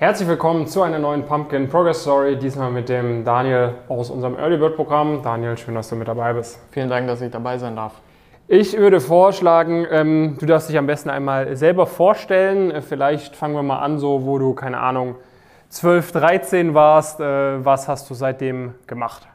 Herzlich 0.00 0.28
willkommen 0.28 0.66
zu 0.66 0.80
einer 0.80 0.98
neuen 0.98 1.26
Pumpkin 1.26 1.68
Progress 1.68 2.00
Story, 2.00 2.38
diesmal 2.38 2.70
mit 2.70 2.88
dem 2.88 3.22
Daniel 3.22 3.74
aus 3.86 4.08
unserem 4.08 4.34
Early 4.38 4.56
Bird 4.56 4.74
Programm. 4.74 5.20
Daniel, 5.22 5.58
schön, 5.58 5.74
dass 5.74 5.90
du 5.90 5.96
mit 5.96 6.08
dabei 6.08 6.32
bist. 6.32 6.58
Vielen 6.70 6.88
Dank, 6.88 7.06
dass 7.06 7.20
ich 7.20 7.30
dabei 7.30 7.58
sein 7.58 7.76
darf. 7.76 8.00
Ich 8.48 8.78
würde 8.78 8.98
vorschlagen, 8.98 9.86
ähm, 9.90 10.38
du 10.40 10.46
darfst 10.46 10.70
dich 10.70 10.78
am 10.78 10.86
besten 10.86 11.10
einmal 11.10 11.54
selber 11.54 11.86
vorstellen. 11.86 12.70
Äh, 12.70 12.80
vielleicht 12.80 13.36
fangen 13.36 13.54
wir 13.54 13.62
mal 13.62 13.80
an, 13.80 13.98
so 13.98 14.24
wo 14.24 14.38
du, 14.38 14.54
keine 14.54 14.80
Ahnung, 14.80 15.16
12, 15.68 16.12
13 16.12 16.72
warst. 16.72 17.20
Äh, 17.20 17.62
was 17.62 17.86
hast 17.86 18.08
du 18.08 18.14
seitdem 18.14 18.72
gemacht? 18.86 19.28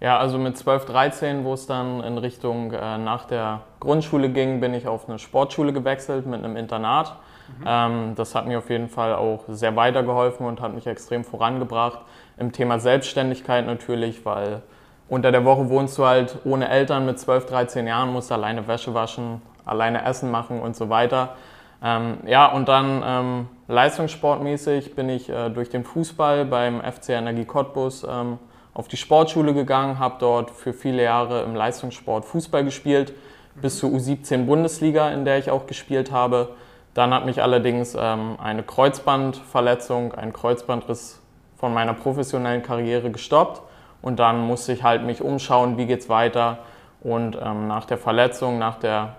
Ja, 0.00 0.20
also 0.20 0.38
mit 0.38 0.56
12, 0.56 0.84
13, 0.84 1.44
wo 1.44 1.52
es 1.54 1.66
dann 1.66 2.04
in 2.04 2.16
Richtung 2.18 2.70
äh, 2.70 2.96
nach 2.96 3.24
der 3.24 3.62
Grundschule 3.80 4.28
ging, 4.28 4.60
bin 4.60 4.72
ich 4.72 4.86
auf 4.86 5.08
eine 5.08 5.18
Sportschule 5.18 5.72
gewechselt 5.72 6.26
mit 6.26 6.44
einem 6.44 6.56
Internat. 6.56 7.16
Mhm. 7.48 7.64
Ähm, 7.66 8.12
das 8.16 8.34
hat 8.34 8.46
mir 8.46 8.58
auf 8.58 8.70
jeden 8.70 8.88
Fall 8.88 9.14
auch 9.14 9.44
sehr 9.48 9.76
weitergeholfen 9.76 10.46
und 10.46 10.60
hat 10.60 10.74
mich 10.74 10.86
extrem 10.86 11.24
vorangebracht. 11.24 12.00
Im 12.38 12.52
Thema 12.52 12.78
Selbstständigkeit 12.78 13.66
natürlich, 13.66 14.24
weil 14.24 14.62
unter 15.08 15.30
der 15.30 15.44
Woche 15.44 15.68
wohnst 15.68 15.96
du 15.98 16.04
halt 16.04 16.38
ohne 16.44 16.68
Eltern 16.68 17.06
mit 17.06 17.18
12, 17.18 17.46
13 17.46 17.86
Jahren, 17.86 18.12
musst 18.12 18.32
alleine 18.32 18.66
Wäsche 18.66 18.92
waschen, 18.92 19.40
alleine 19.64 20.04
Essen 20.04 20.30
machen 20.30 20.60
und 20.60 20.76
so 20.76 20.88
weiter. 20.88 21.36
Ähm, 21.82 22.18
ja, 22.26 22.46
und 22.46 22.68
dann 22.68 23.02
ähm, 23.04 23.48
leistungssportmäßig 23.68 24.94
bin 24.96 25.08
ich 25.08 25.28
äh, 25.28 25.50
durch 25.50 25.70
den 25.70 25.84
Fußball 25.84 26.44
beim 26.44 26.80
FC 26.80 27.10
Energie 27.10 27.44
Cottbus 27.44 28.04
ähm, 28.08 28.38
auf 28.74 28.88
die 28.88 28.96
Sportschule 28.96 29.54
gegangen, 29.54 29.98
habe 29.98 30.16
dort 30.18 30.50
für 30.50 30.72
viele 30.72 31.02
Jahre 31.02 31.42
im 31.42 31.54
Leistungssport 31.54 32.24
Fußball 32.24 32.64
gespielt, 32.64 33.12
bis 33.54 33.78
zur 33.78 33.90
U17 33.90 34.44
Bundesliga, 34.44 35.10
in 35.10 35.24
der 35.24 35.38
ich 35.38 35.50
auch 35.50 35.66
gespielt 35.66 36.10
habe. 36.10 36.50
Dann 36.96 37.12
hat 37.12 37.26
mich 37.26 37.42
allerdings 37.42 37.94
ähm, 37.94 38.38
eine 38.42 38.62
Kreuzbandverletzung, 38.62 40.14
ein 40.14 40.32
Kreuzbandriss 40.32 41.20
von 41.58 41.74
meiner 41.74 41.92
professionellen 41.92 42.62
Karriere 42.62 43.10
gestoppt 43.10 43.60
und 44.00 44.18
dann 44.18 44.40
musste 44.46 44.72
ich 44.72 44.82
halt 44.82 45.04
mich 45.04 45.20
umschauen, 45.20 45.76
wie 45.76 45.84
geht's 45.84 46.08
weiter. 46.08 46.60
Und 47.02 47.36
ähm, 47.38 47.68
nach 47.68 47.84
der 47.84 47.98
Verletzung, 47.98 48.58
nach 48.58 48.76
der 48.76 49.16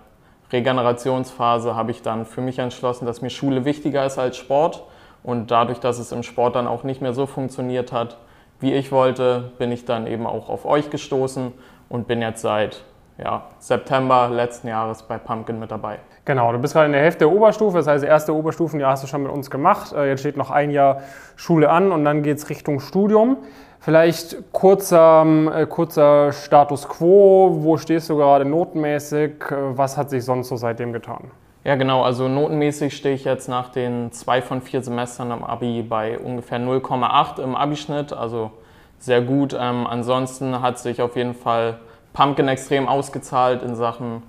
Regenerationsphase 0.52 1.76
habe 1.76 1.92
ich 1.92 2.02
dann 2.02 2.26
für 2.26 2.42
mich 2.42 2.58
entschlossen, 2.58 3.06
dass 3.06 3.22
mir 3.22 3.30
Schule 3.30 3.64
wichtiger 3.64 4.08
ist 4.08 4.18
als 4.18 4.38
Sport. 4.38 4.84
Und 5.22 5.52
dadurch, 5.52 5.78
dass 5.78 6.00
es 6.00 6.12
im 6.12 6.24
Sport 6.24 6.56
dann 6.56 6.66
auch 6.66 6.82
nicht 6.82 7.04
mehr 7.04 7.14
so 7.14 7.28
funktioniert 7.28 7.92
hat, 7.92 8.18
wie 8.60 8.74
ich 8.74 8.92
wollte, 8.92 9.52
bin 9.60 9.72
ich 9.72 9.86
dann 9.86 10.08
eben 10.08 10.26
auch 10.26 10.50
auf 10.50 10.66
euch 10.66 10.90
gestoßen 10.90 11.54
und 11.90 12.08
bin 12.08 12.24
jetzt 12.24 12.42
seit 12.42 12.84
ja, 13.18 13.44
September 13.60 14.30
letzten 14.30 14.68
Jahres 14.68 15.04
bei 15.04 15.18
Pumpkin 15.18 15.60
mit 15.60 15.72
dabei. 15.72 16.00
Genau, 16.26 16.52
du 16.52 16.60
bist 16.60 16.74
gerade 16.74 16.88
in 16.88 16.92
der 16.92 17.02
Hälfte 17.02 17.20
der 17.20 17.32
Oberstufe, 17.32 17.78
das 17.78 17.88
heißt, 17.88 18.04
das 18.04 18.10
erste 18.10 18.36
Oberstufenjahr 18.36 18.92
hast 18.92 19.04
du 19.04 19.08
schon 19.08 19.24
mit 19.24 19.32
uns 19.32 19.50
gemacht. 19.50 19.94
Äh, 19.94 20.10
jetzt 20.10 20.20
steht 20.20 20.38
noch 20.38 20.52
ein 20.52 20.72
Jahr 20.72 21.02
Schule 21.36 21.70
an 21.70 21.92
und 21.92 22.04
dann 22.04 22.22
geht 22.22 22.38
es 22.38 22.50
Richtung 22.50 22.80
Studium. 22.80 23.38
Vielleicht 23.80 24.52
kurzer, 24.52 25.26
äh, 25.56 25.66
kurzer 25.66 26.34
Status 26.34 26.90
quo, 26.90 27.58
wo 27.62 27.78
stehst 27.78 28.10
du 28.10 28.18
gerade 28.18 28.46
notenmäßig? 28.46 29.32
Äh, 29.50 29.78
was 29.78 29.98
hat 29.98 30.10
sich 30.10 30.26
sonst 30.26 30.50
so 30.50 30.58
seitdem 30.58 30.94
getan? 30.94 31.32
Ja, 31.64 31.76
genau. 31.76 32.04
Also 32.04 32.28
notenmäßig 32.28 32.96
stehe 32.96 33.16
ich 33.16 33.24
jetzt 33.24 33.48
nach 33.48 33.70
den 33.70 34.12
zwei 34.12 34.42
von 34.42 34.62
vier 34.62 34.82
Semestern 34.82 35.32
am 35.32 35.44
Abi 35.44 35.82
bei 35.82 36.20
ungefähr 36.20 36.60
0,8 36.60 37.42
im 37.42 37.56
Abischnitt. 37.56 38.14
Also 38.14 38.52
sehr 39.00 39.22
gut. 39.22 39.54
Ähm, 39.58 39.88
ansonsten 39.88 40.62
hat 40.62 40.80
sich 40.80 41.02
auf 41.02 41.16
jeden 41.16 41.34
Fall 41.34 41.80
Pumpkin 42.18 42.48
extrem 42.48 42.88
ausgezahlt 42.88 43.62
in 43.62 43.76
Sachen 43.76 44.24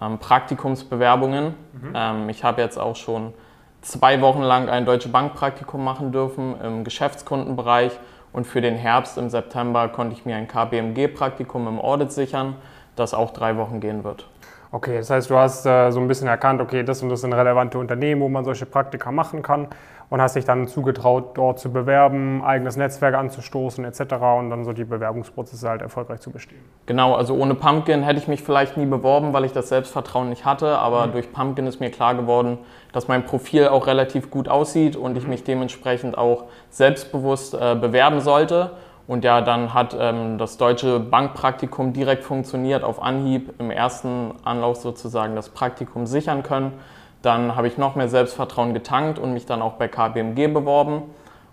ähm, 0.00 0.18
Praktikumsbewerbungen. 0.18 1.54
Mhm. 1.74 1.92
Ähm, 1.94 2.28
ich 2.30 2.42
habe 2.42 2.62
jetzt 2.62 2.78
auch 2.78 2.96
schon 2.96 3.34
zwei 3.82 4.22
Wochen 4.22 4.40
lang 4.40 4.70
ein 4.70 4.86
Deutsche 4.86 5.10
Bank 5.10 5.34
Praktikum 5.34 5.84
machen 5.84 6.10
dürfen 6.10 6.58
im 6.62 6.84
Geschäftskundenbereich 6.84 7.92
und 8.32 8.46
für 8.46 8.62
den 8.62 8.76
Herbst 8.76 9.18
im 9.18 9.28
September 9.28 9.88
konnte 9.88 10.16
ich 10.16 10.24
mir 10.24 10.36
ein 10.36 10.48
KBMG 10.48 11.06
Praktikum 11.08 11.68
im 11.68 11.78
Audit 11.78 12.12
sichern, 12.12 12.56
das 12.96 13.12
auch 13.12 13.30
drei 13.30 13.58
Wochen 13.58 13.78
gehen 13.78 14.04
wird. 14.04 14.26
Okay, 14.74 14.96
das 14.96 15.08
heißt, 15.08 15.30
du 15.30 15.36
hast 15.36 15.64
äh, 15.66 15.92
so 15.92 16.00
ein 16.00 16.08
bisschen 16.08 16.26
erkannt, 16.26 16.60
okay, 16.60 16.82
das 16.82 17.00
und 17.00 17.08
das 17.08 17.20
sind 17.20 17.32
relevante 17.32 17.78
Unternehmen, 17.78 18.20
wo 18.20 18.28
man 18.28 18.44
solche 18.44 18.66
Praktika 18.66 19.12
machen 19.12 19.40
kann 19.40 19.68
und 20.10 20.20
hast 20.20 20.34
dich 20.34 20.44
dann 20.44 20.66
zugetraut, 20.66 21.36
dort 21.38 21.60
zu 21.60 21.72
bewerben, 21.72 22.42
eigenes 22.42 22.76
Netzwerk 22.76 23.14
anzustoßen 23.14 23.84
etc. 23.84 24.14
und 24.36 24.50
dann 24.50 24.64
so 24.64 24.72
die 24.72 24.82
Bewerbungsprozesse 24.82 25.68
halt 25.68 25.80
erfolgreich 25.80 26.18
zu 26.22 26.32
bestehen. 26.32 26.58
Genau, 26.86 27.14
also 27.14 27.36
ohne 27.36 27.54
Pumpkin 27.54 28.02
hätte 28.02 28.18
ich 28.18 28.26
mich 28.26 28.42
vielleicht 28.42 28.76
nie 28.76 28.86
beworben, 28.86 29.32
weil 29.32 29.44
ich 29.44 29.52
das 29.52 29.68
Selbstvertrauen 29.68 30.28
nicht 30.28 30.44
hatte, 30.44 30.76
aber 30.76 31.06
mhm. 31.06 31.12
durch 31.12 31.32
Pumpkin 31.32 31.68
ist 31.68 31.78
mir 31.78 31.92
klar 31.92 32.16
geworden, 32.16 32.58
dass 32.92 33.06
mein 33.06 33.24
Profil 33.24 33.68
auch 33.68 33.86
relativ 33.86 34.28
gut 34.28 34.48
aussieht 34.48 34.96
und 34.96 35.16
ich 35.16 35.22
mhm. 35.22 35.30
mich 35.30 35.44
dementsprechend 35.44 36.18
auch 36.18 36.46
selbstbewusst 36.70 37.54
äh, 37.54 37.76
bewerben 37.76 38.20
sollte. 38.20 38.72
Und 39.06 39.24
ja, 39.24 39.42
dann 39.42 39.74
hat 39.74 39.96
ähm, 39.98 40.38
das 40.38 40.56
deutsche 40.56 40.98
Bankpraktikum 40.98 41.92
direkt 41.92 42.24
funktioniert, 42.24 42.84
auf 42.84 43.02
Anhieb 43.02 43.54
im 43.58 43.70
ersten 43.70 44.32
Anlauf 44.44 44.76
sozusagen 44.76 45.36
das 45.36 45.50
Praktikum 45.50 46.06
sichern 46.06 46.42
können. 46.42 46.72
Dann 47.20 47.56
habe 47.56 47.66
ich 47.68 47.76
noch 47.76 47.96
mehr 47.96 48.08
Selbstvertrauen 48.08 48.72
getankt 48.72 49.18
und 49.18 49.34
mich 49.34 49.46
dann 49.46 49.62
auch 49.62 49.74
bei 49.74 49.88
KBMG 49.88 50.48
beworben. 50.48 51.02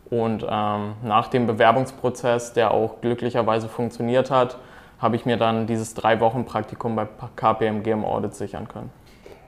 Und 0.09 0.45
ähm, 0.49 0.93
nach 1.03 1.27
dem 1.27 1.47
Bewerbungsprozess, 1.47 2.53
der 2.53 2.71
auch 2.71 2.99
glücklicherweise 3.01 3.69
funktioniert 3.69 4.31
hat, 4.31 4.57
habe 4.99 5.15
ich 5.15 5.25
mir 5.25 5.37
dann 5.37 5.67
dieses 5.67 5.93
drei 5.93 6.19
Wochen 6.19 6.45
Praktikum 6.45 6.95
bei 6.95 7.07
KPMG 7.35 7.87
im 7.87 8.05
Audit 8.05 8.35
sichern 8.35 8.67
können. 8.67 8.91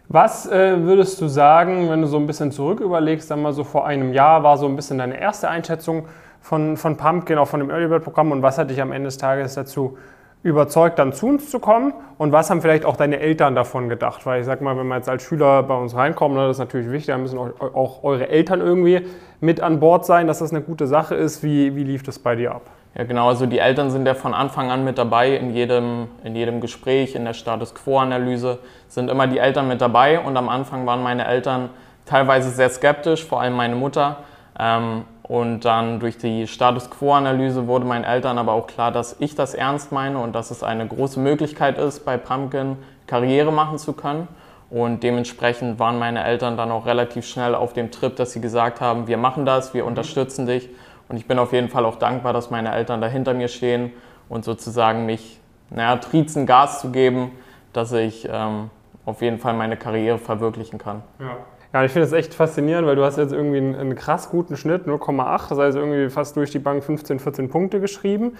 Was 0.10 0.46
äh, 0.46 0.82
würdest 0.84 1.22
du 1.22 1.28
sagen, 1.28 1.90
wenn 1.90 2.02
du 2.02 2.08
so 2.08 2.18
ein 2.18 2.28
bisschen 2.28 2.52
zurück 2.52 2.80
überlegst, 2.80 3.32
dann 3.32 3.42
mal 3.42 3.54
so 3.54 3.64
vor 3.64 3.86
einem 3.86 4.14
Jahr 4.14 4.44
war 4.44 4.58
so 4.58 4.66
ein 4.66 4.76
bisschen 4.76 4.98
deine 4.98 5.20
erste 5.20 5.50
Einschätzung 5.50 6.06
von, 6.44 6.76
von 6.76 6.98
Pumpkin, 6.98 7.38
auch 7.38 7.48
von 7.48 7.62
dem 7.62 7.70
Early 7.70 7.88
Bird 7.88 8.04
Programm 8.04 8.32
und 8.32 8.44
was 8.44 8.58
hat 8.58 8.70
dich 8.70 8.82
am 8.82 8.92
Ende 8.92 9.08
des 9.08 9.18
Tages 9.18 9.56
dazu 9.56 9.98
überzeugt, 10.44 11.00
dann 11.00 11.14
zu 11.14 11.28
uns 11.28 11.50
zu 11.50 11.60
kommen? 11.60 11.94
Und 12.18 12.34
was 12.34 12.50
haben 12.50 12.62
vielleicht 12.62 12.84
auch 12.86 12.98
deine 12.98 13.20
Eltern 13.20 13.56
davon 13.56 13.88
gedacht? 13.88 14.26
Weil 14.26 14.42
ich 14.42 14.46
sag 14.46 14.60
mal, 14.60 14.78
wenn 14.78 14.86
man 14.86 14.98
jetzt 14.98 15.08
als 15.08 15.24
Schüler 15.24 15.64
bei 15.64 15.74
uns 15.74 15.96
reinkommt, 15.96 16.36
ne, 16.36 16.42
das 16.42 16.58
ist 16.58 16.60
natürlich 16.60 16.92
wichtig, 16.92 17.08
da 17.08 17.18
müssen 17.18 17.40
auch 17.40 18.04
eure 18.04 18.28
Eltern 18.28 18.60
irgendwie 18.60 19.08
mit 19.40 19.62
an 19.62 19.80
Bord 19.80 20.06
sein, 20.06 20.28
dass 20.28 20.40
das 20.40 20.52
eine 20.52 20.62
gute 20.62 20.86
Sache 20.86 21.16
ist. 21.16 21.44
Wie, 21.44 21.78
wie 21.78 21.86
lief 21.86 22.04
das 22.04 22.20
bei 22.20 22.36
dir 22.36 22.54
ab? 22.54 22.64
Ja, 22.94 23.06
genau. 23.06 23.30
Also 23.30 23.46
die 23.46 23.60
Eltern 23.60 23.90
sind 23.90 24.06
ja 24.06 24.14
von 24.14 24.34
Anfang 24.34 24.70
an 24.70 24.84
mit 24.84 24.98
dabei 24.98 25.38
in 25.38 25.54
jedem, 25.54 26.10
in 26.26 26.36
jedem 26.36 26.60
Gespräch, 26.60 27.16
in 27.16 27.24
der 27.24 27.34
Status 27.34 27.74
Quo-Analyse 27.74 28.60
sind 28.90 29.10
immer 29.10 29.28
die 29.28 29.38
Eltern 29.38 29.70
mit 29.70 29.80
dabei. 29.80 30.20
Und 30.20 30.36
am 30.36 30.50
Anfang 30.50 30.86
waren 30.86 31.02
meine 31.02 31.26
Eltern 31.26 31.70
teilweise 32.06 32.50
sehr 32.50 32.70
skeptisch, 32.70 33.24
vor 33.24 33.40
allem 33.40 33.54
meine 33.54 33.76
Mutter. 33.76 34.18
Ähm, 34.60 35.06
und 35.24 35.62
dann 35.62 36.02
durch 36.02 36.18
die 36.18 36.48
Status 36.48 36.90
Quo-Analyse 36.90 37.68
wurde 37.68 37.86
meinen 37.86 38.04
Eltern 38.04 38.38
aber 38.38 38.52
auch 38.52 38.68
klar, 38.68 38.92
dass 38.92 39.16
ich 39.20 39.36
das 39.36 39.54
ernst 39.54 39.92
meine 39.92 40.20
und 40.20 40.34
dass 40.34 40.52
es 40.52 40.64
eine 40.64 40.86
große 40.86 41.20
Möglichkeit 41.20 41.78
ist, 41.78 42.04
bei 42.06 42.18
Pumpkin 42.18 42.78
Karriere 43.08 43.52
machen 43.52 43.78
zu 43.78 43.94
können. 43.94 44.28
Und 44.70 45.04
dementsprechend 45.04 45.80
waren 45.80 45.98
meine 46.00 46.24
Eltern 46.24 46.58
dann 46.58 46.72
auch 46.72 46.86
relativ 46.86 47.26
schnell 47.26 47.56
auf 47.56 47.74
dem 47.74 47.92
Trip, 47.92 48.16
dass 48.16 48.34
sie 48.34 48.42
gesagt 48.42 48.82
haben, 48.82 49.08
wir 49.08 49.18
machen 49.18 49.46
das, 49.46 49.74
wir 49.74 49.84
mhm. 49.84 49.90
unterstützen 49.90 50.46
dich. 50.46 50.70
Und 51.08 51.18
ich 51.18 51.28
bin 51.28 51.40
auf 51.40 51.54
jeden 51.54 51.70
Fall 51.70 51.86
auch 51.86 51.98
dankbar, 51.98 52.34
dass 52.34 52.50
meine 52.50 52.74
Eltern 52.74 53.00
da 53.00 53.08
hinter 53.08 53.34
mir 53.34 53.48
stehen 53.48 53.94
und 54.30 54.44
sozusagen 54.44 55.06
mich, 55.06 55.40
naja, 55.70 55.98
trizen 55.98 56.46
Gas 56.46 56.82
zu 56.82 56.92
geben, 56.92 57.32
dass 57.72 57.92
ich 57.92 58.28
ähm, 58.30 58.72
auf 59.06 59.22
jeden 59.22 59.38
Fall 59.40 59.54
meine 59.54 59.78
Karriere 59.78 60.18
verwirklichen 60.18 60.80
kann. 60.80 61.04
Ja. 61.20 61.38
Ja, 61.74 61.84
ich 61.84 61.92
finde 61.92 62.08
das 62.08 62.14
echt 62.14 62.36
faszinierend, 62.36 62.88
weil 62.88 62.96
du 62.96 63.04
hast 63.04 63.18
jetzt 63.18 63.34
irgendwie 63.34 63.58
einen, 63.58 63.76
einen 63.76 63.96
krass 63.96 64.30
guten 64.30 64.58
Schnitt, 64.58 64.86
0,8, 64.86 65.50
das 65.50 65.58
heißt 65.58 65.76
irgendwie 65.78 66.10
fast 66.12 66.36
durch 66.36 66.52
die 66.52 66.60
Bank 66.60 66.84
15, 66.84 67.20
14 67.20 67.50
Punkte 67.50 67.80
geschrieben. 67.80 68.38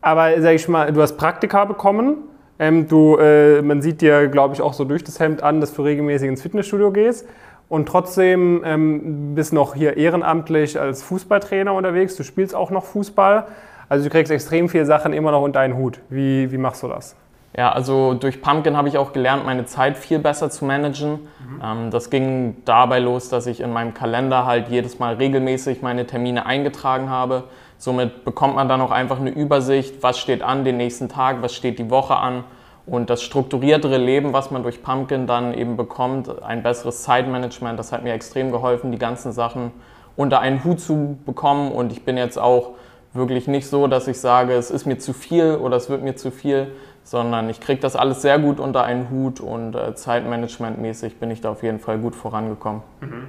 Aber 0.00 0.40
sag 0.40 0.54
ich 0.54 0.66
mal, 0.66 0.90
du 0.92 1.02
hast 1.02 1.16
Praktika 1.16 1.66
bekommen. 1.66 2.16
Ähm, 2.58 2.88
du, 2.88 3.16
äh, 3.16 3.60
man 3.60 3.82
sieht 3.82 4.00
dir, 4.00 4.28
glaube 4.28 4.54
ich, 4.54 4.62
auch 4.62 4.72
so 4.72 4.84
durch 4.84 5.04
das 5.04 5.20
Hemd 5.20 5.42
an, 5.42 5.60
dass 5.60 5.74
du 5.74 5.82
regelmäßig 5.82 6.28
ins 6.28 6.42
Fitnessstudio 6.42 6.90
gehst. 6.90 7.26
Und 7.68 7.86
trotzdem 7.86 8.62
ähm, 8.64 9.34
bist 9.34 9.52
noch 9.52 9.74
hier 9.74 9.96
ehrenamtlich 9.96 10.80
als 10.80 11.02
Fußballtrainer 11.02 11.72
unterwegs. 11.72 12.16
Du 12.16 12.22
spielst 12.22 12.54
auch 12.54 12.70
noch 12.70 12.84
Fußball. 12.84 13.46
Also 13.88 14.04
du 14.04 14.10
kriegst 14.10 14.32
extrem 14.32 14.68
viele 14.68 14.86
Sachen 14.86 15.12
immer 15.12 15.32
noch 15.32 15.42
unter 15.42 15.60
einen 15.60 15.76
Hut. 15.76 16.00
Wie, 16.08 16.50
wie 16.50 16.58
machst 16.58 16.82
du 16.82 16.88
das? 16.88 17.16
Ja, 17.56 17.70
also 17.70 18.14
durch 18.14 18.42
Pumpkin 18.42 18.76
habe 18.76 18.88
ich 18.88 18.98
auch 18.98 19.12
gelernt, 19.12 19.44
meine 19.44 19.64
Zeit 19.64 19.96
viel 19.96 20.18
besser 20.18 20.50
zu 20.50 20.64
managen. 20.64 21.20
Ähm, 21.64 21.90
das 21.90 22.10
ging 22.10 22.56
dabei 22.64 22.98
los, 22.98 23.28
dass 23.28 23.46
ich 23.46 23.60
in 23.60 23.72
meinem 23.72 23.94
Kalender 23.94 24.44
halt 24.44 24.68
jedes 24.68 24.98
Mal 24.98 25.14
regelmäßig 25.14 25.82
meine 25.82 26.06
Termine 26.06 26.46
eingetragen 26.46 27.08
habe. 27.08 27.44
Somit 27.78 28.24
bekommt 28.24 28.54
man 28.54 28.68
dann 28.68 28.80
auch 28.80 28.90
einfach 28.90 29.18
eine 29.18 29.30
Übersicht, 29.30 30.02
was 30.02 30.18
steht 30.18 30.42
an 30.42 30.64
den 30.64 30.76
nächsten 30.76 31.08
Tag, 31.08 31.42
was 31.42 31.54
steht 31.54 31.78
die 31.78 31.90
Woche 31.90 32.16
an. 32.16 32.44
Und 32.86 33.08
das 33.08 33.22
strukturiertere 33.22 33.96
Leben, 33.96 34.34
was 34.34 34.50
man 34.50 34.62
durch 34.62 34.82
Pumpkin 34.82 35.26
dann 35.26 35.54
eben 35.54 35.76
bekommt, 35.76 36.42
ein 36.42 36.62
besseres 36.62 37.02
Zeitmanagement, 37.02 37.78
das 37.78 37.92
hat 37.92 38.04
mir 38.04 38.12
extrem 38.12 38.52
geholfen, 38.52 38.92
die 38.92 38.98
ganzen 38.98 39.32
Sachen 39.32 39.70
unter 40.16 40.40
einen 40.40 40.62
Hut 40.64 40.80
zu 40.80 41.18
bekommen. 41.24 41.72
Und 41.72 41.92
ich 41.92 42.04
bin 42.04 42.18
jetzt 42.18 42.38
auch 42.38 42.72
wirklich 43.14 43.48
nicht 43.48 43.68
so, 43.68 43.86
dass 43.86 44.06
ich 44.06 44.20
sage, 44.20 44.52
es 44.52 44.70
ist 44.70 44.86
mir 44.86 44.98
zu 44.98 45.14
viel 45.14 45.56
oder 45.56 45.76
es 45.76 45.88
wird 45.88 46.02
mir 46.02 46.14
zu 46.14 46.30
viel, 46.30 46.72
sondern 47.04 47.50
ich 47.50 47.60
kriege 47.60 47.80
das 47.80 47.94
alles 47.94 48.22
sehr 48.22 48.38
gut 48.38 48.58
unter 48.58 48.82
einen 48.82 49.10
Hut 49.10 49.40
und 49.40 49.76
äh, 49.76 49.94
zeitmanagementmäßig 49.94 51.20
bin 51.20 51.30
ich 51.30 51.40
da 51.40 51.50
auf 51.50 51.62
jeden 51.62 51.78
Fall 51.78 51.98
gut 51.98 52.16
vorangekommen. 52.16 52.82
Mhm. 53.00 53.28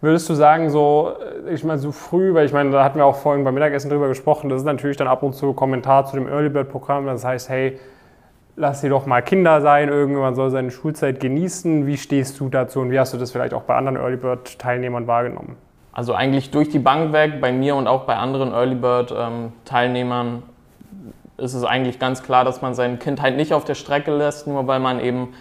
Würdest 0.00 0.28
du 0.28 0.34
sagen, 0.34 0.68
so, 0.68 1.12
äh, 1.46 1.54
ich 1.54 1.64
meine, 1.64 1.78
so 1.78 1.92
früh, 1.92 2.34
weil 2.34 2.44
ich 2.44 2.52
meine, 2.52 2.70
da 2.70 2.84
hatten 2.84 2.98
wir 2.98 3.06
auch 3.06 3.16
vorhin 3.16 3.44
beim 3.44 3.54
Mittagessen 3.54 3.88
drüber 3.88 4.08
gesprochen, 4.08 4.50
das 4.50 4.60
ist 4.60 4.66
natürlich 4.66 4.96
dann 4.96 5.08
ab 5.08 5.22
und 5.22 5.34
zu 5.34 5.52
Kommentar 5.54 6.04
zu 6.06 6.16
dem 6.16 6.28
Early 6.28 6.50
Bird 6.50 6.68
Programm, 6.68 7.06
das 7.06 7.24
heißt, 7.24 7.48
hey, 7.48 7.78
lass 8.56 8.80
sie 8.80 8.88
doch 8.88 9.06
mal 9.06 9.22
Kinder 9.22 9.60
sein, 9.60 9.88
irgendwann 9.88 10.34
soll 10.34 10.50
seine 10.50 10.70
Schulzeit 10.70 11.20
genießen. 11.20 11.86
Wie 11.86 11.96
stehst 11.96 12.38
du 12.40 12.48
dazu 12.48 12.80
und 12.80 12.90
wie 12.90 12.98
hast 12.98 13.14
du 13.14 13.18
das 13.18 13.30
vielleicht 13.30 13.54
auch 13.54 13.62
bei 13.62 13.76
anderen 13.76 13.96
Early 13.96 14.16
Bird 14.16 14.58
Teilnehmern 14.58 15.06
wahrgenommen? 15.06 15.56
Also 15.92 16.12
eigentlich 16.14 16.50
durch 16.50 16.68
die 16.68 16.80
Bank 16.80 17.12
weg, 17.12 17.40
bei 17.40 17.52
mir 17.52 17.76
und 17.76 17.86
auch 17.86 18.04
bei 18.04 18.16
anderen 18.16 18.52
Early 18.52 18.74
Bird 18.74 19.14
ähm, 19.16 19.52
Teilnehmern 19.64 20.42
ist 21.36 21.54
es 21.54 21.64
eigentlich 21.64 21.98
ganz 21.98 22.22
klar, 22.22 22.44
dass 22.44 22.62
man 22.62 22.74
sein 22.74 22.98
Kind 22.98 23.20
halt 23.20 23.36
nicht 23.36 23.52
auf 23.52 23.64
der 23.64 23.74
Strecke 23.74 24.16
lässt, 24.16 24.46
nur 24.46 24.66
weil 24.66 24.80
man 24.80 25.00
eben 25.00 25.34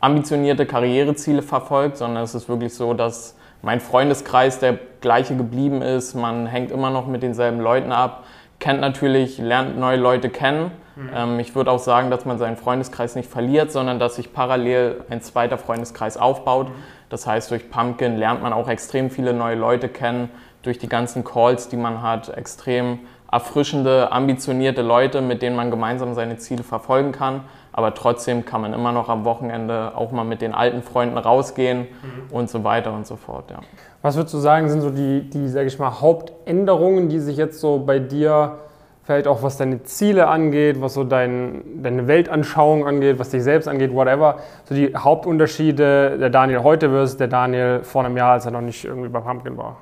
ambitionierte 0.00 0.66
Karriereziele 0.66 1.42
verfolgt, 1.42 1.96
sondern 1.96 2.22
es 2.22 2.34
ist 2.34 2.48
wirklich 2.48 2.74
so, 2.74 2.94
dass 2.94 3.36
mein 3.62 3.80
Freundeskreis 3.80 4.58
der 4.58 4.78
gleiche 5.00 5.36
geblieben 5.36 5.82
ist. 5.82 6.14
Man 6.14 6.46
hängt 6.46 6.70
immer 6.70 6.90
noch 6.90 7.06
mit 7.06 7.22
denselben 7.22 7.60
Leuten 7.60 7.92
ab, 7.92 8.24
kennt 8.58 8.80
natürlich, 8.80 9.38
lernt 9.38 9.78
neue 9.78 9.96
Leute 9.96 10.28
kennen. 10.28 10.70
Mhm. 10.96 11.10
Ähm, 11.14 11.40
ich 11.40 11.54
würde 11.54 11.70
auch 11.70 11.78
sagen, 11.78 12.10
dass 12.10 12.24
man 12.24 12.38
seinen 12.38 12.56
Freundeskreis 12.56 13.16
nicht 13.16 13.30
verliert, 13.30 13.70
sondern 13.72 13.98
dass 13.98 14.16
sich 14.16 14.32
parallel 14.32 15.04
ein 15.10 15.20
zweiter 15.20 15.58
Freundeskreis 15.58 16.16
aufbaut. 16.16 16.68
Mhm. 16.68 16.74
Das 17.08 17.26
heißt, 17.26 17.50
durch 17.50 17.70
Pumpkin 17.70 18.16
lernt 18.16 18.42
man 18.42 18.52
auch 18.52 18.68
extrem 18.68 19.10
viele 19.10 19.32
neue 19.32 19.54
Leute 19.54 19.88
kennen, 19.88 20.30
durch 20.62 20.78
die 20.78 20.88
ganzen 20.88 21.22
Calls, 21.22 21.68
die 21.68 21.76
man 21.76 22.02
hat, 22.02 22.36
extrem 22.36 22.98
erfrischende, 23.30 24.12
ambitionierte 24.12 24.82
Leute, 24.82 25.20
mit 25.20 25.42
denen 25.42 25.56
man 25.56 25.70
gemeinsam 25.70 26.14
seine 26.14 26.36
Ziele 26.36 26.62
verfolgen 26.62 27.12
kann. 27.12 27.42
Aber 27.72 27.92
trotzdem 27.92 28.44
kann 28.44 28.62
man 28.62 28.72
immer 28.72 28.92
noch 28.92 29.08
am 29.08 29.24
Wochenende 29.24 29.92
auch 29.94 30.10
mal 30.10 30.24
mit 30.24 30.40
den 30.40 30.54
alten 30.54 30.82
Freunden 30.82 31.18
rausgehen 31.18 31.80
mhm. 31.80 32.34
und 32.34 32.48
so 32.48 32.64
weiter 32.64 32.92
und 32.92 33.06
so 33.06 33.16
fort. 33.16 33.50
Ja. 33.50 33.58
Was 34.00 34.16
würdest 34.16 34.34
du 34.34 34.38
sagen, 34.38 34.68
sind 34.68 34.80
so 34.80 34.90
die, 34.90 35.28
die 35.28 35.48
sage 35.48 35.66
ich 35.66 35.78
mal, 35.78 36.00
Hauptänderungen, 36.00 37.08
die 37.08 37.18
sich 37.18 37.36
jetzt 37.36 37.60
so 37.60 37.78
bei 37.78 37.98
dir, 37.98 38.58
vielleicht 39.02 39.28
auch 39.28 39.42
was 39.42 39.56
deine 39.56 39.82
Ziele 39.84 40.26
angeht, 40.28 40.80
was 40.80 40.94
so 40.94 41.04
dein, 41.04 41.82
deine 41.82 42.06
Weltanschauung 42.06 42.86
angeht, 42.86 43.18
was 43.18 43.30
dich 43.30 43.42
selbst 43.42 43.68
angeht, 43.68 43.92
whatever, 43.92 44.36
so 44.64 44.74
die 44.74 44.94
Hauptunterschiede 44.96 46.18
der 46.18 46.30
Daniel 46.30 46.62
heute 46.62 46.90
versus 46.90 47.16
der 47.16 47.28
Daniel 47.28 47.82
vor 47.82 48.04
einem 48.04 48.16
Jahr, 48.16 48.32
als 48.32 48.46
er 48.46 48.52
noch 48.52 48.62
nicht 48.62 48.84
irgendwie 48.84 49.08
bei 49.08 49.20
Pumpkin 49.20 49.56
war? 49.56 49.76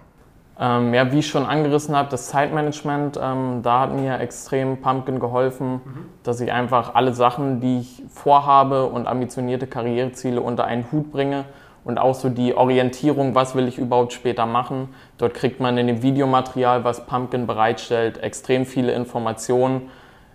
Ähm, 0.59 0.95
ja, 0.95 1.11
wie 1.11 1.19
ich 1.19 1.27
schon 1.27 1.47
angerissen 1.47 1.97
habe, 1.97 2.09
das 2.11 2.29
Zeitmanagement, 2.29 3.19
ähm, 3.21 3.63
da 3.63 3.81
hat 3.81 3.93
mir 3.93 4.21
extrem 4.21 4.81
Pumpkin 4.81 5.19
geholfen, 5.19 5.73
mhm. 5.73 6.07
dass 6.23 6.41
ich 6.41 6.53
einfach 6.53 6.95
alle 6.95 7.13
Sachen, 7.13 7.61
die 7.61 7.81
ich 7.81 8.05
vorhabe 8.09 8.87
und 8.87 9.09
ambitionierte 9.09 9.67
Karriereziele 9.67 10.41
unter 10.41 10.65
einen 10.65 10.91
Hut 10.93 11.11
bringe 11.11 11.45
und 11.85 11.99
auch 11.99 12.15
so 12.15 12.29
die 12.29 12.55
Orientierung, 12.57 13.35
was 13.35 13.57
will 13.57 13.67
ich 13.67 13.79
überhaupt 13.79 14.13
später 14.13 14.47
machen. 14.47 14.95
Dort 15.19 15.35
kriegt 15.35 15.59
man 15.59 15.77
in 15.77 15.89
dem 15.89 16.03
Videomaterial, 16.03 16.85
was 16.85 17.05
Pumpkin 17.05 17.49
bereitstellt, 17.49 18.23
extrem 18.23 18.65
viele 18.65 18.93
Informationen 18.93 19.91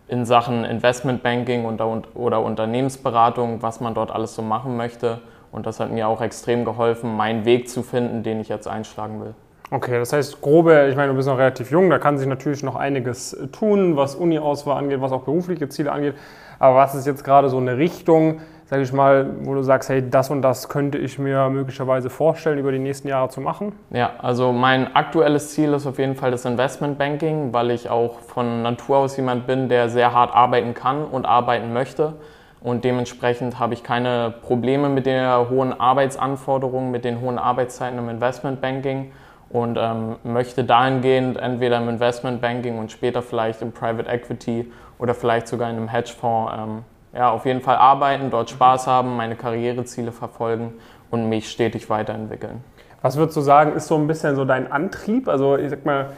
in 0.09 0.25
Sachen 0.25 0.65
Investmentbanking 0.65 1.65
oder 2.13 2.43
Unternehmensberatung, 2.43 3.61
was 3.61 3.79
man 3.79 3.93
dort 3.93 4.11
alles 4.11 4.35
so 4.35 4.41
machen 4.41 4.75
möchte. 4.75 5.21
Und 5.51 5.65
das 5.65 5.79
hat 5.79 5.91
mir 5.91 6.07
auch 6.07 6.21
extrem 6.21 6.65
geholfen, 6.65 7.15
meinen 7.15 7.45
Weg 7.45 7.69
zu 7.69 7.83
finden, 7.83 8.21
den 8.21 8.39
ich 8.39 8.49
jetzt 8.49 8.67
einschlagen 8.67 9.21
will. 9.21 9.33
Okay, 9.71 9.99
das 9.99 10.13
heißt, 10.13 10.41
grobe, 10.41 10.87
ich 10.89 10.95
meine, 10.95 11.09
du 11.09 11.15
bist 11.15 11.27
noch 11.27 11.37
relativ 11.37 11.69
jung, 11.69 11.91
da 11.91 11.99
kann 11.99 12.17
sich 12.17 12.27
natürlich 12.27 12.63
noch 12.63 12.75
einiges 12.75 13.37
tun, 13.51 13.95
was 13.95 14.15
Uni-Auswahl 14.15 14.77
angeht, 14.77 14.99
was 14.99 15.11
auch 15.11 15.21
berufliche 15.21 15.69
Ziele 15.69 15.91
angeht. 15.91 16.15
Aber 16.57 16.75
was 16.75 16.95
ist 16.95 17.05
jetzt 17.05 17.23
gerade 17.23 17.49
so 17.49 17.57
eine 17.57 17.77
Richtung, 17.77 18.41
sage 18.65 18.81
ich 18.81 18.91
mal, 18.91 19.29
wo 19.41 19.53
du 19.53 19.61
sagst, 19.61 19.89
hey, 19.89 20.09
das 20.09 20.31
und 20.31 20.41
das 20.41 20.69
könnte 20.69 20.97
ich 20.97 21.19
mir 21.19 21.49
möglicherweise 21.49 22.09
vorstellen, 22.09 22.57
über 22.57 22.71
die 22.71 22.79
nächsten 22.79 23.07
Jahre 23.09 23.29
zu 23.29 23.41
machen? 23.41 23.73
Ja, 23.91 24.13
also 24.17 24.51
mein 24.51 24.95
aktuelles 24.95 25.51
Ziel 25.51 25.71
ist 25.73 25.85
auf 25.85 25.99
jeden 25.99 26.15
Fall 26.15 26.31
das 26.31 26.45
Investmentbanking, 26.45 27.53
weil 27.53 27.69
ich 27.69 27.91
auch 27.91 28.21
von 28.21 28.63
Natur 28.63 28.97
aus 28.97 29.17
jemand 29.17 29.45
bin, 29.45 29.69
der 29.69 29.89
sehr 29.89 30.13
hart 30.13 30.33
arbeiten 30.33 30.73
kann 30.73 31.05
und 31.05 31.27
arbeiten 31.27 31.73
möchte. 31.73 32.13
Und 32.61 32.83
dementsprechend 32.83 33.59
habe 33.59 33.75
ich 33.75 33.83
keine 33.83 34.33
Probleme 34.41 34.89
mit 34.89 35.05
den 35.05 35.25
hohen 35.49 35.79
Arbeitsanforderungen, 35.79 36.89
mit 36.89 37.05
den 37.05 37.21
hohen 37.21 37.37
Arbeitszeiten 37.37 37.99
im 37.99 38.09
Investmentbanking 38.09 39.11
und 39.49 39.77
ähm, 39.79 40.17
möchte 40.23 40.63
dahingehend 40.63 41.37
entweder 41.37 41.77
im 41.77 41.89
Investmentbanking 41.89 42.77
und 42.77 42.91
später 42.91 43.21
vielleicht 43.21 43.61
im 43.61 43.71
Private 43.71 44.09
Equity 44.09 44.71
oder 44.99 45.13
vielleicht 45.13 45.47
sogar 45.47 45.69
in 45.69 45.77
einem 45.77 45.89
Hedgefonds 45.89 46.53
ähm, 46.55 46.83
ja, 47.13 47.31
auf 47.31 47.45
jeden 47.45 47.61
Fall 47.61 47.77
arbeiten, 47.77 48.29
dort 48.29 48.49
Spaß 48.51 48.85
haben, 48.85 49.17
meine 49.17 49.35
Karriereziele 49.35 50.11
verfolgen 50.11 50.73
und 51.09 51.27
mich 51.27 51.49
stetig 51.49 51.89
weiterentwickeln. 51.89 52.63
Was 53.01 53.17
würdest 53.17 53.37
du 53.37 53.41
sagen, 53.41 53.73
ist 53.73 53.87
so 53.87 53.95
ein 53.95 54.07
bisschen 54.07 54.35
so 54.35 54.45
dein 54.45 54.71
Antrieb? 54.71 55.27
Also 55.27 55.57
ich 55.57 55.69
sag 55.69 55.85
mal, 55.85 56.11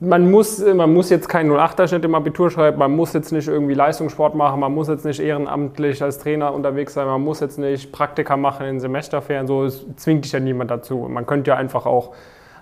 man 0.00 0.30
muss, 0.30 0.64
man 0.64 0.92
muss 0.92 1.10
jetzt 1.10 1.28
keinen 1.28 1.50
08er-Schnitt 1.50 2.04
im 2.04 2.14
Abitur 2.14 2.50
schreiben, 2.50 2.78
man 2.78 2.94
muss 2.94 3.12
jetzt 3.12 3.32
nicht 3.32 3.48
irgendwie 3.48 3.74
Leistungssport 3.74 4.34
machen, 4.34 4.60
man 4.60 4.74
muss 4.74 4.88
jetzt 4.88 5.04
nicht 5.04 5.20
ehrenamtlich 5.20 6.02
als 6.02 6.18
Trainer 6.18 6.52
unterwegs 6.52 6.94
sein, 6.94 7.06
man 7.06 7.22
muss 7.22 7.40
jetzt 7.40 7.58
nicht 7.58 7.92
Praktika 7.92 8.36
machen 8.36 8.66
in 8.66 8.80
Semesterferien, 8.80 9.46
so 9.46 9.64
es 9.64 9.86
zwingt 9.96 10.24
dich 10.24 10.32
ja 10.32 10.40
niemand 10.40 10.70
dazu. 10.70 11.06
Man 11.08 11.26
könnte 11.26 11.50
ja 11.50 11.56
einfach 11.56 11.86
auch 11.86 12.12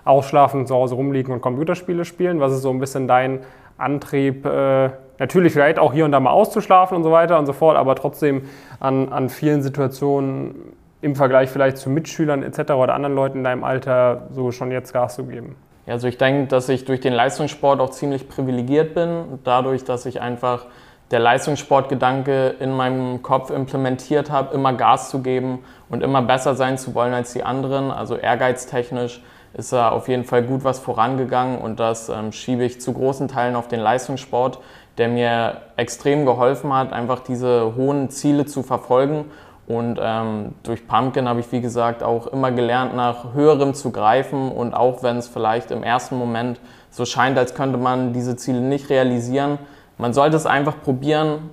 ausschlafen, 0.03 0.67
zu 0.67 0.75
Hause 0.75 0.95
rumliegen 0.95 1.33
und 1.33 1.41
Computerspiele 1.41 2.05
spielen. 2.05 2.39
Was 2.39 2.53
ist 2.53 2.61
so 2.61 2.69
ein 2.69 2.79
bisschen 2.79 3.07
dein 3.07 3.39
Antrieb? 3.77 4.45
Äh, 4.45 4.91
natürlich 5.17 5.51
vielleicht 5.51 5.79
auch 5.79 5.93
hier 5.93 6.05
und 6.05 6.11
da 6.11 6.19
mal 6.19 6.31
auszuschlafen 6.31 6.95
und 6.95 7.03
so 7.03 7.11
weiter 7.11 7.39
und 7.39 7.47
so 7.47 7.53
fort, 7.53 7.75
aber 7.75 7.95
trotzdem 7.95 8.43
an, 8.79 9.11
an 9.11 9.29
vielen 9.29 9.63
Situationen 9.63 10.55
im 11.01 11.15
Vergleich 11.15 11.49
vielleicht 11.49 11.77
zu 11.77 11.89
Mitschülern 11.89 12.43
etc. 12.43 12.73
oder 12.73 12.93
anderen 12.93 13.15
Leuten 13.15 13.39
in 13.39 13.43
deinem 13.43 13.63
Alter 13.63 14.27
so 14.31 14.51
schon 14.51 14.71
jetzt 14.71 14.93
Gas 14.93 15.15
zu 15.15 15.25
geben. 15.25 15.55
Ja, 15.85 15.93
also 15.93 16.07
ich 16.07 16.17
denke, 16.17 16.47
dass 16.47 16.67
ich 16.69 16.85
durch 16.85 16.99
den 16.99 17.13
Leistungssport 17.13 17.79
auch 17.79 17.91
ziemlich 17.91 18.27
privilegiert 18.27 18.95
bin, 18.95 19.39
dadurch, 19.43 19.83
dass 19.83 20.05
ich 20.05 20.21
einfach 20.21 20.65
der 21.11 21.19
Leistungssportgedanke 21.19 22.55
in 22.59 22.71
meinem 22.71 23.21
Kopf 23.21 23.51
implementiert 23.51 24.31
habe, 24.31 24.55
immer 24.55 24.73
Gas 24.73 25.09
zu 25.09 25.21
geben 25.21 25.59
und 25.89 26.01
immer 26.01 26.23
besser 26.23 26.55
sein 26.55 26.79
zu 26.79 26.95
wollen 26.95 27.13
als 27.13 27.33
die 27.33 27.43
anderen. 27.43 27.91
Also 27.91 28.15
ehrgeiztechnisch 28.15 29.21
ist 29.53 29.71
da 29.71 29.89
auf 29.89 30.07
jeden 30.07 30.23
Fall 30.23 30.43
gut 30.43 30.63
was 30.63 30.79
vorangegangen 30.79 31.59
und 31.59 31.79
das 31.79 32.09
ähm, 32.09 32.31
schiebe 32.31 32.63
ich 32.63 32.81
zu 32.81 32.91
großen 32.91 33.27
Teilen 33.27 33.55
auf 33.55 33.67
den 33.67 33.79
Leistungssport, 33.79 34.59
der 34.97 35.07
mir 35.07 35.61
extrem 35.77 36.25
geholfen 36.25 36.73
hat, 36.73 36.91
einfach 36.91 37.19
diese 37.19 37.75
hohen 37.75 38.09
Ziele 38.09 38.45
zu 38.45 38.63
verfolgen 38.63 39.25
und 39.67 39.99
ähm, 39.99 40.53
durch 40.61 40.87
Pumpkin 40.87 41.27
habe 41.27 41.39
ich, 41.39 41.51
wie 41.51 41.61
gesagt, 41.61 42.03
auch 42.03 42.27
immer 42.27 42.51
gelernt, 42.51 42.95
nach 42.95 43.33
höherem 43.33 43.73
zu 43.73 43.91
greifen. 43.91 44.51
Und 44.51 44.75
auch 44.75 45.01
wenn 45.01 45.17
es 45.17 45.27
vielleicht 45.27 45.71
im 45.71 45.81
ersten 45.81 46.17
Moment 46.17 46.59
so 46.91 47.03
scheint, 47.05 47.37
als 47.37 47.55
könnte 47.55 47.77
man 47.77 48.13
diese 48.13 48.35
Ziele 48.35 48.61
nicht 48.61 48.89
realisieren, 48.89 49.57
man 49.97 50.13
sollte 50.13 50.37
es 50.37 50.45
einfach 50.45 50.81
probieren. 50.81 51.49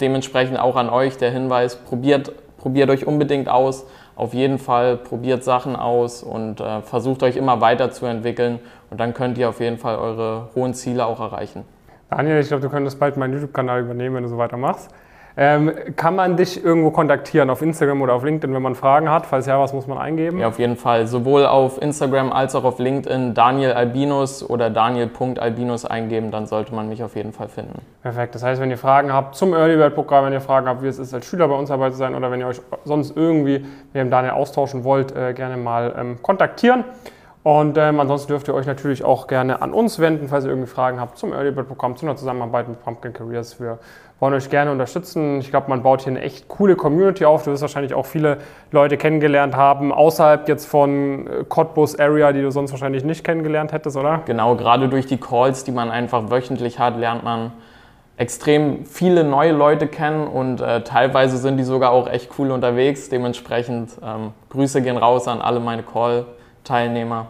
Dementsprechend 0.00 0.58
auch 0.58 0.76
an 0.76 0.88
euch 0.88 1.18
der 1.18 1.30
Hinweis, 1.30 1.76
probiert, 1.76 2.32
probiert 2.58 2.88
euch 2.88 3.06
unbedingt 3.06 3.48
aus. 3.48 3.84
Auf 4.14 4.32
jeden 4.32 4.58
Fall 4.58 4.96
probiert 4.96 5.44
Sachen 5.44 5.76
aus 5.76 6.22
und 6.22 6.60
äh, 6.60 6.80
versucht 6.80 7.22
euch 7.22 7.36
immer 7.36 7.60
weiterzuentwickeln. 7.60 8.60
Und 8.90 8.98
dann 8.98 9.12
könnt 9.12 9.36
ihr 9.36 9.50
auf 9.50 9.60
jeden 9.60 9.76
Fall 9.76 9.96
eure 9.96 10.48
hohen 10.54 10.72
Ziele 10.72 11.04
auch 11.04 11.20
erreichen. 11.20 11.64
Daniel, 12.08 12.40
ich 12.40 12.48
glaube, 12.48 12.62
du 12.62 12.70
könntest 12.70 12.98
bald 12.98 13.18
meinen 13.18 13.34
YouTube-Kanal 13.34 13.82
übernehmen, 13.82 14.14
wenn 14.14 14.22
du 14.22 14.28
so 14.30 14.38
weitermachst. 14.38 14.90
Ähm, 15.38 15.70
kann 15.96 16.16
man 16.16 16.38
dich 16.38 16.64
irgendwo 16.64 16.90
kontaktieren, 16.90 17.50
auf 17.50 17.60
Instagram 17.60 18.00
oder 18.00 18.14
auf 18.14 18.24
LinkedIn, 18.24 18.54
wenn 18.54 18.62
man 18.62 18.74
Fragen 18.74 19.10
hat? 19.10 19.26
Falls 19.26 19.44
ja, 19.44 19.60
was 19.60 19.74
muss 19.74 19.86
man 19.86 19.98
eingeben? 19.98 20.38
Ja, 20.38 20.48
auf 20.48 20.58
jeden 20.58 20.76
Fall. 20.76 21.06
Sowohl 21.06 21.44
auf 21.44 21.80
Instagram 21.82 22.32
als 22.32 22.54
auch 22.54 22.64
auf 22.64 22.78
LinkedIn 22.78 23.34
Daniel 23.34 23.72
Albinus 23.72 24.48
oder 24.48 24.70
Daniel.albinus 24.70 25.84
eingeben, 25.84 26.30
dann 26.30 26.46
sollte 26.46 26.74
man 26.74 26.88
mich 26.88 27.02
auf 27.02 27.16
jeden 27.16 27.34
Fall 27.34 27.48
finden. 27.48 27.82
Perfekt. 28.00 28.34
Das 28.34 28.42
heißt, 28.42 28.62
wenn 28.62 28.70
ihr 28.70 28.78
Fragen 28.78 29.12
habt 29.12 29.34
zum 29.34 29.52
Early 29.52 29.76
Bird 29.76 29.94
Programm, 29.94 30.24
wenn 30.24 30.32
ihr 30.32 30.40
Fragen 30.40 30.68
habt, 30.68 30.82
wie 30.82 30.88
es 30.88 30.98
ist, 30.98 31.12
als 31.12 31.26
Schüler 31.26 31.48
bei 31.48 31.54
uns 31.54 31.68
dabei 31.68 31.90
zu 31.90 31.98
sein 31.98 32.14
oder 32.14 32.30
wenn 32.30 32.40
ihr 32.40 32.46
euch 32.46 32.62
sonst 32.84 33.14
irgendwie 33.14 33.58
mit 33.58 33.94
dem 33.94 34.10
Daniel 34.10 34.32
austauschen 34.32 34.84
wollt, 34.84 35.14
äh, 35.14 35.34
gerne 35.34 35.58
mal 35.58 35.94
ähm, 35.98 36.22
kontaktieren. 36.22 36.84
Und 37.46 37.78
ähm, 37.78 38.00
ansonsten 38.00 38.32
dürft 38.32 38.48
ihr 38.48 38.54
euch 38.54 38.66
natürlich 38.66 39.04
auch 39.04 39.28
gerne 39.28 39.62
an 39.62 39.72
uns 39.72 40.00
wenden, 40.00 40.26
falls 40.26 40.44
ihr 40.44 40.50
irgendwie 40.50 40.68
Fragen 40.68 40.98
habt 40.98 41.16
zum 41.16 41.32
Early 41.32 41.52
Bird 41.52 41.68
Programm, 41.68 41.96
zu 41.96 42.04
einer 42.04 42.16
Zusammenarbeit 42.16 42.66
mit 42.66 42.82
Pumpkin 42.82 43.12
Careers. 43.12 43.60
Wir 43.60 43.78
wollen 44.18 44.34
euch 44.34 44.50
gerne 44.50 44.72
unterstützen. 44.72 45.38
Ich 45.38 45.50
glaube, 45.50 45.70
man 45.70 45.84
baut 45.84 46.02
hier 46.02 46.10
eine 46.10 46.22
echt 46.22 46.48
coole 46.48 46.74
Community 46.74 47.24
auf. 47.24 47.44
Du 47.44 47.52
wirst 47.52 47.62
wahrscheinlich 47.62 47.94
auch 47.94 48.04
viele 48.04 48.38
Leute 48.72 48.96
kennengelernt 48.96 49.54
haben, 49.54 49.92
außerhalb 49.92 50.48
jetzt 50.48 50.66
von 50.66 51.28
äh, 51.28 51.44
Cottbus 51.48 51.96
Area, 51.96 52.32
die 52.32 52.42
du 52.42 52.50
sonst 52.50 52.72
wahrscheinlich 52.72 53.04
nicht 53.04 53.22
kennengelernt 53.22 53.72
hättest, 53.72 53.96
oder? 53.96 54.22
Genau, 54.26 54.56
gerade 54.56 54.88
durch 54.88 55.06
die 55.06 55.18
Calls, 55.18 55.62
die 55.62 55.70
man 55.70 55.92
einfach 55.92 56.32
wöchentlich 56.32 56.80
hat, 56.80 56.98
lernt 56.98 57.22
man 57.22 57.52
extrem 58.16 58.84
viele 58.86 59.22
neue 59.22 59.52
Leute 59.52 59.86
kennen 59.86 60.26
und 60.26 60.60
äh, 60.60 60.82
teilweise 60.82 61.36
sind 61.36 61.58
die 61.58 61.62
sogar 61.62 61.92
auch 61.92 62.08
echt 62.08 62.28
cool 62.40 62.50
unterwegs. 62.50 63.08
Dementsprechend 63.08 63.92
ähm, 64.04 64.32
Grüße 64.50 64.82
gehen 64.82 64.96
raus 64.96 65.28
an 65.28 65.40
alle 65.40 65.60
meine 65.60 65.84
Call-Teilnehmer. 65.84 67.28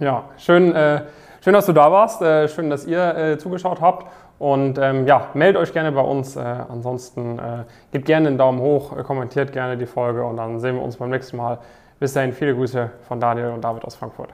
Ja, 0.00 0.26
schön, 0.36 0.74
äh, 0.74 1.02
schön, 1.42 1.54
dass 1.54 1.66
du 1.66 1.72
da 1.72 1.90
warst. 1.90 2.22
Äh, 2.22 2.46
schön, 2.48 2.70
dass 2.70 2.86
ihr 2.86 3.16
äh, 3.16 3.38
zugeschaut 3.38 3.80
habt. 3.80 4.06
Und 4.38 4.78
ähm, 4.78 5.06
ja, 5.06 5.28
meldet 5.34 5.60
euch 5.60 5.72
gerne 5.72 5.90
bei 5.90 6.00
uns. 6.00 6.36
Äh, 6.36 6.40
ansonsten 6.40 7.38
äh, 7.38 7.64
gebt 7.90 8.06
gerne 8.06 8.28
einen 8.28 8.38
Daumen 8.38 8.60
hoch, 8.60 8.96
äh, 8.96 9.02
kommentiert 9.02 9.52
gerne 9.52 9.76
die 9.76 9.86
Folge 9.86 10.24
und 10.24 10.36
dann 10.36 10.60
sehen 10.60 10.76
wir 10.76 10.82
uns 10.82 10.96
beim 10.96 11.10
nächsten 11.10 11.36
Mal 11.36 11.58
Bis 11.98 12.12
dahin 12.12 12.32
viele 12.32 12.54
Grüße 12.54 12.90
von 13.08 13.18
Daniel 13.18 13.48
und 13.48 13.64
David 13.64 13.84
aus 13.84 13.96
Frankfurt. 13.96 14.30